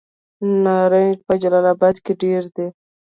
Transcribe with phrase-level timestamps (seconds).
[0.63, 2.67] نارنج په جلال اباد کې ډیر دی.